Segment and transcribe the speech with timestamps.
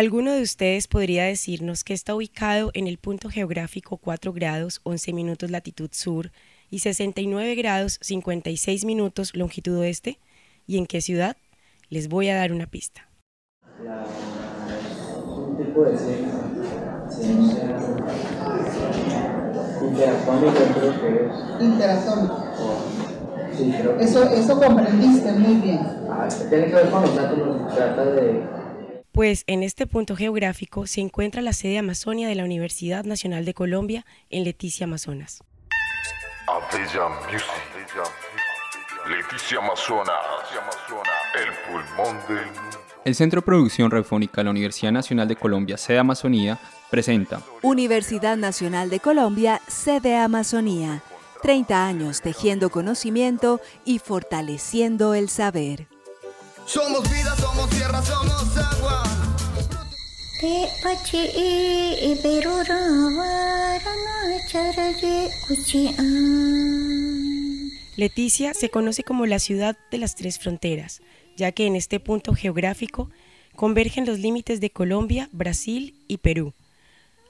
[0.00, 5.12] ¿Alguno de ustedes podría decirnos que está ubicado en el punto geográfico 4 grados 11
[5.12, 6.32] minutos latitud sur
[6.70, 10.18] y 69 grados 56 minutos longitud oeste?
[10.66, 11.36] ¿Y en qué ciudad?
[11.90, 13.10] Les voy a dar una pista.
[15.26, 15.98] un tipo de
[17.10, 17.62] ciencia,
[19.82, 21.62] interatómica creo que es.
[21.62, 22.54] Interatómica.
[23.54, 25.80] Sí, creo que Eso, eso comprendiste muy bien.
[26.08, 28.59] Ah, tiene que ver con los átomos, trata de
[29.12, 33.54] Pues en este punto geográfico se encuentra la sede Amazonia de la Universidad Nacional de
[33.54, 35.42] Colombia en Leticia, Amazonas.
[36.46, 37.46] Abella Music.
[39.08, 40.14] Leticia Amazonas.
[41.34, 42.78] El pulmón del mundo.
[43.04, 46.58] El Centro de Producción Radiofónica de la Universidad Nacional de Colombia, sede Amazonía,
[46.90, 51.02] presenta Universidad Nacional de Colombia, sede Amazonía.
[51.42, 55.89] 30 años tejiendo conocimiento y fortaleciendo el saber.
[56.72, 59.02] Somos vida, somos tierra, somos agua.
[67.96, 71.02] Leticia se conoce como la ciudad de las tres fronteras,
[71.36, 73.10] ya que en este punto geográfico
[73.56, 76.54] convergen los límites de Colombia, Brasil y Perú.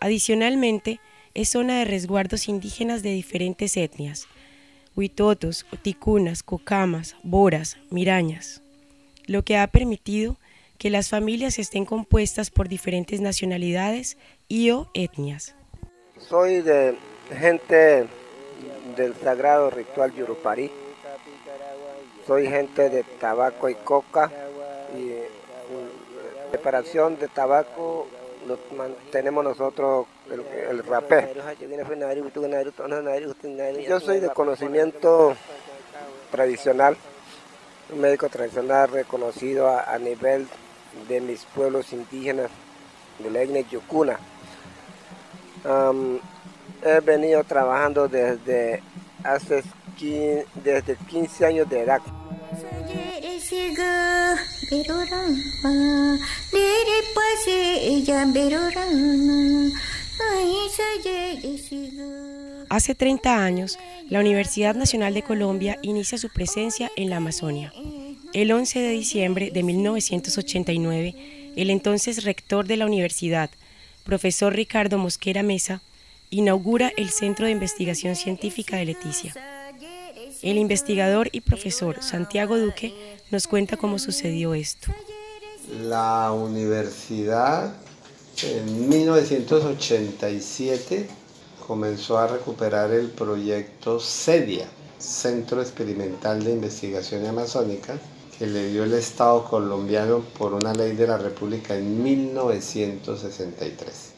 [0.00, 0.98] Adicionalmente,
[1.34, 4.26] es zona de resguardos indígenas de diferentes etnias,
[4.96, 8.62] huitotos, ticunas, cocamas, boras, mirañas,
[9.28, 10.36] lo que ha permitido
[10.78, 14.16] que las familias estén compuestas por diferentes nacionalidades
[14.48, 15.54] y o etnias.
[16.18, 16.96] Soy de
[17.36, 18.06] gente
[18.96, 20.70] del sagrado ritual Yurupari.
[22.26, 24.30] Soy gente de tabaco y coca
[24.96, 25.28] y eh,
[26.50, 28.06] preparación de tabaco
[28.46, 28.56] lo
[29.10, 30.40] tenemos nosotros el,
[30.70, 31.28] el rapé.
[33.86, 35.36] Yo soy de conocimiento
[36.30, 36.96] tradicional,
[37.90, 40.46] un médico tradicional reconocido a, nivel
[41.08, 42.50] de mis pueblos indígenas
[43.18, 44.18] de la etnia Yucuna.
[46.84, 48.82] He venido trabajando desde
[49.24, 49.64] hace
[49.96, 52.00] 15, desde 15 años de edad.
[62.70, 63.78] Hace 30 años,
[64.10, 67.74] la Universidad Nacional de Colombia inicia su presencia en la Amazonia.
[68.32, 73.50] El 11 de diciembre de 1989, el entonces rector de la universidad,
[74.04, 75.82] profesor Ricardo Mosquera Mesa,
[76.30, 79.34] inaugura el Centro de Investigación Científica de Leticia.
[80.40, 82.94] El investigador y profesor Santiago Duque
[83.30, 84.90] nos cuenta cómo sucedió esto.
[85.82, 87.74] La universidad
[88.42, 91.06] en 1987
[91.68, 94.66] comenzó a recuperar el proyecto CEDIA,
[94.98, 97.98] Centro Experimental de Investigación Amazónica,
[98.38, 104.12] que le dio el Estado colombiano por una ley de la República en 1963.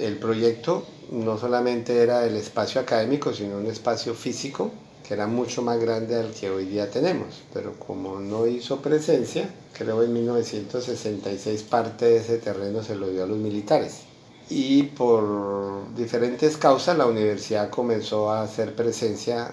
[0.00, 4.72] El proyecto no solamente era el espacio académico, sino un espacio físico
[5.06, 9.48] que era mucho más grande al que hoy día tenemos, pero como no hizo presencia,
[9.72, 14.05] creo en 1966 parte de ese terreno se lo dio a los militares.
[14.48, 19.52] Y por diferentes causas la universidad comenzó a hacer presencia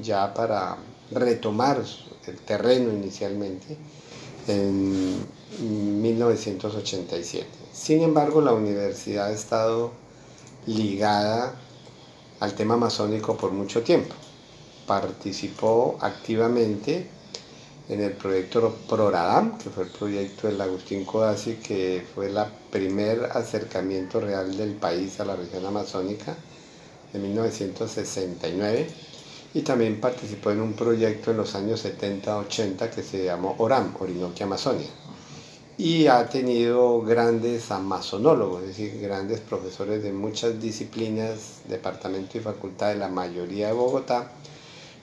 [0.00, 0.76] ya para
[1.10, 1.82] retomar
[2.26, 3.76] el terreno inicialmente
[4.46, 5.26] en
[6.02, 7.46] 1987.
[7.72, 9.92] Sin embargo, la universidad ha estado
[10.66, 11.54] ligada
[12.40, 14.14] al tema amazónico por mucho tiempo.
[14.86, 17.08] Participó activamente
[17.88, 22.38] en el proyecto PRORADAM, que fue el proyecto del Agustín Codazzi, que fue el
[22.70, 26.34] primer acercamiento real del país a la región amazónica
[27.12, 28.86] de 1969
[29.54, 34.46] y también participó en un proyecto en los años 70-80 que se llamó ORAM, Orinoquia
[34.46, 34.88] Amazonia.
[35.76, 42.88] Y ha tenido grandes amazonólogos, es decir, grandes profesores de muchas disciplinas, departamento y facultad
[42.88, 44.30] de la mayoría de Bogotá,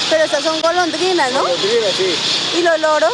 [0.10, 1.42] Pero estas son golondrinas, ¿no?
[1.42, 2.60] Golondrinas, sí.
[2.60, 3.14] ¿Y los loros?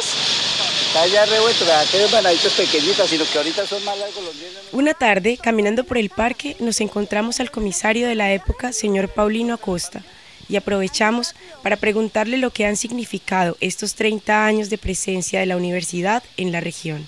[0.88, 4.64] Está ya revuelto, aquellos banaditos pequeñitos, sino que ahorita son más las golondrinas.
[4.72, 9.56] Una tarde, caminando por el parque, nos encontramos al comisario de la época, señor Paulino
[9.56, 10.04] Acosta,
[10.50, 15.58] y aprovechamos para preguntarle lo que han significado estos 30 años de presencia de la
[15.58, 17.08] universidad en la región.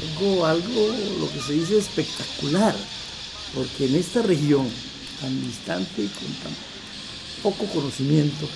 [0.00, 2.74] Tengo algo, lo que se dice espectacular,
[3.54, 4.68] porque en esta región
[5.20, 6.52] tan distante y con tan
[7.42, 8.48] poco conocimiento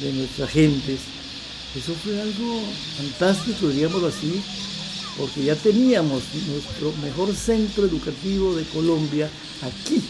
[0.00, 1.00] de nuestras gentes,
[1.76, 2.62] eso fue algo
[2.96, 4.42] fantástico, digámoslo así,
[5.16, 9.28] porque ya teníamos nuestro mejor centro educativo de Colombia
[9.62, 10.02] aquí,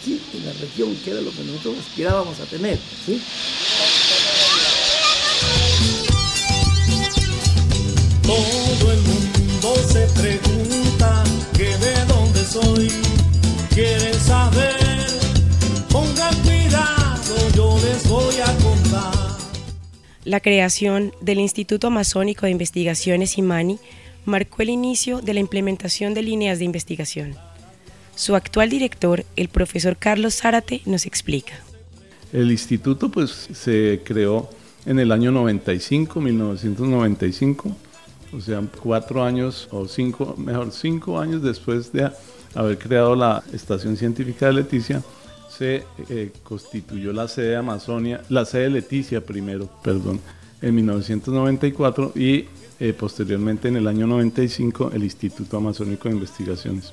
[0.00, 2.78] aquí en la región, que era lo que nosotros aspirábamos a tener.
[3.04, 3.20] ¿sí?
[8.22, 11.24] Todo el mundo se pregunta
[11.56, 12.88] que de dónde soy.
[13.74, 15.06] Quieren saber,
[15.90, 19.14] pongan cuidado, yo les voy a contar.
[20.24, 23.78] La creación del Instituto Amazónico de Investigaciones IMANI
[24.24, 27.49] marcó el inicio de la implementación de líneas de investigación.
[28.20, 31.54] Su actual director, el profesor Carlos Zárate, nos explica.
[32.34, 34.50] El instituto pues se creó
[34.84, 37.74] en el año 95, 1995,
[38.34, 42.10] o sea, cuatro años o cinco, mejor cinco años después de
[42.54, 45.02] haber creado la Estación Científica de Leticia,
[45.48, 50.20] se eh, constituyó la sede de Amazonia, la sede de Leticia primero, perdón,
[50.60, 52.44] en 1994 y
[52.80, 56.92] eh, posteriormente en el año 95 el Instituto Amazónico de Investigaciones.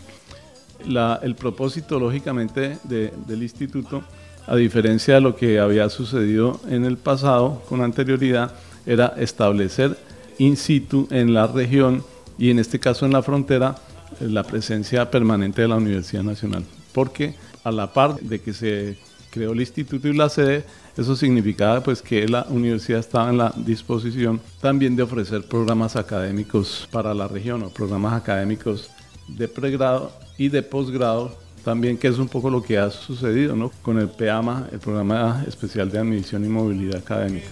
[0.86, 4.04] El propósito, lógicamente, de, del instituto,
[4.46, 8.54] a diferencia de lo que había sucedido en el pasado con anterioridad,
[8.86, 9.98] era establecer
[10.38, 12.04] in situ en la región
[12.38, 13.76] y en este caso en la frontera
[14.20, 16.64] la presencia permanente de la Universidad Nacional.
[16.94, 18.98] Porque a la par de que se
[19.30, 20.64] creó el instituto y la sede,
[20.96, 26.88] eso significaba pues que la universidad estaba en la disposición también de ofrecer programas académicos
[26.92, 28.90] para la región o programas académicos
[29.28, 33.72] de pregrado y de posgrado también, que es un poco lo que ha sucedido ¿no?
[33.81, 37.48] con el PEAMA, el Programa Especial de Admisión y Movilidad Académica.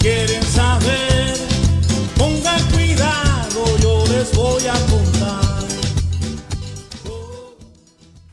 [0.00, 1.34] Quieren saber,
[2.16, 5.40] pongan cuidado, yo les voy a contar.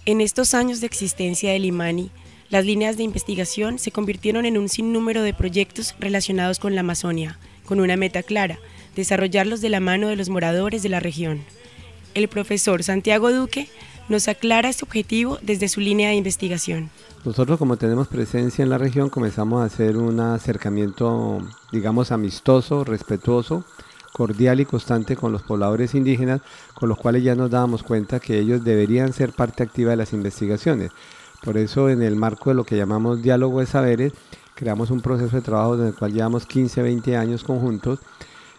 [0.06, 2.12] En estos años de existencia del IMANI,
[2.50, 7.38] las líneas de investigación se convirtieron en un sinnúmero de proyectos relacionados con la Amazonia,
[7.66, 8.58] con una meta clara,
[8.96, 11.44] desarrollarlos de la mano de los moradores de la región.
[12.18, 13.70] El profesor Santiago Duque
[14.10, 16.90] nos aclara este objetivo desde su línea de investigación.
[17.24, 21.38] Nosotros como tenemos presencia en la región comenzamos a hacer un acercamiento,
[21.72, 23.66] digamos, amistoso, respetuoso,
[24.14, 26.42] cordial y constante con los pobladores indígenas,
[26.74, 30.12] con los cuales ya nos dábamos cuenta que ellos deberían ser parte activa de las
[30.12, 30.90] investigaciones.
[31.44, 34.14] Por eso en el marco de lo que llamamos diálogo de saberes,
[34.56, 38.00] creamos un proceso de trabajo en el cual llevamos 15, 20 años conjuntos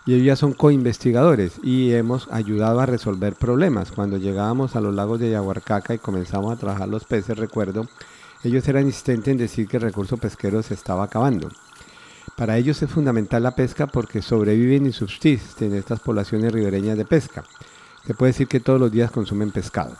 [0.09, 3.93] y ellos ya son coinvestigadores y hemos ayudado a resolver problemas.
[3.93, 7.87] Cuando llegábamos a los lagos de Yaguarcaca y comenzamos a trabajar los peces, recuerdo,
[8.43, 11.51] ellos eran insistentes en decir que el recurso pesquero se estaba acabando.
[12.39, 17.45] Para ellos es fundamental la pesca porque sobreviven y subsisten estas poblaciones ribereñas de pesca.
[18.07, 19.95] Se puede decir que todos los días consumen pescado.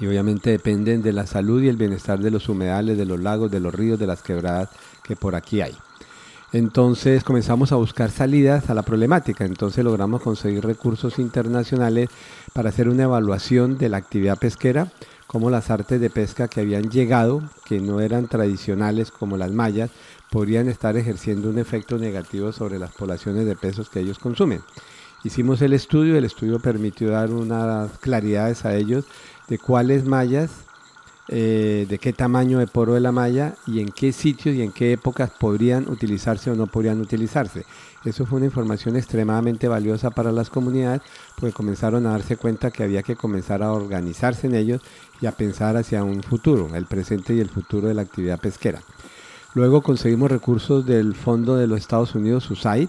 [0.00, 3.50] Y obviamente dependen de la salud y el bienestar de los humedales, de los lagos,
[3.50, 4.70] de los ríos, de las quebradas
[5.02, 5.76] que por aquí hay.
[6.52, 9.44] Entonces comenzamos a buscar salidas a la problemática.
[9.44, 12.08] Entonces logramos conseguir recursos internacionales
[12.54, 14.90] para hacer una evaluación de la actividad pesquera,
[15.26, 19.90] como las artes de pesca que habían llegado, que no eran tradicionales como las mayas,
[20.30, 24.62] podrían estar ejerciendo un efecto negativo sobre las poblaciones de pesos que ellos consumen.
[25.24, 29.04] Hicimos el estudio, el estudio permitió dar unas claridades a ellos
[29.48, 30.50] de cuáles mallas
[31.28, 34.72] eh, de qué tamaño de poro de la malla y en qué sitios y en
[34.72, 37.66] qué épocas podrían utilizarse o no podrían utilizarse.
[38.04, 41.02] Eso fue una información extremadamente valiosa para las comunidades
[41.36, 44.80] porque comenzaron a darse cuenta que había que comenzar a organizarse en ellos
[45.20, 48.80] y a pensar hacia un futuro, el presente y el futuro de la actividad pesquera.
[49.54, 52.88] Luego conseguimos recursos del Fondo de los Estados Unidos, USAID,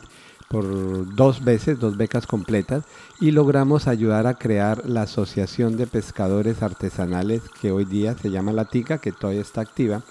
[0.50, 2.84] por dos veces, dos becas completas,
[3.22, 8.52] y logramos ayudar a crear la Asociación de Pescadores Artesanales, que hoy día se llama
[8.52, 10.02] La TICA, que todavía está activa,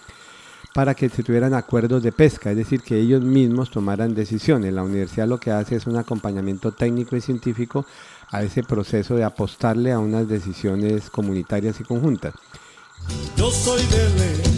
[0.75, 4.73] para que se tuvieran acuerdos de pesca, es decir, que ellos mismos tomaran decisiones.
[4.73, 7.85] La universidad lo que hace es un acompañamiento técnico y científico
[8.31, 12.35] a ese proceso de apostarle a unas decisiones comunitarias y conjuntas.
[13.37, 14.58] Yo soy de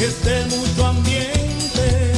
[0.00, 2.12] es de mucho ambiente,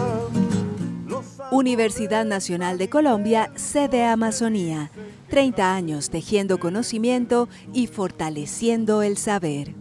[1.52, 4.90] Universidad Nacional de Colombia, sede Amazonía.
[5.30, 9.81] 30 años tejiendo conocimiento y fortaleciendo el saber.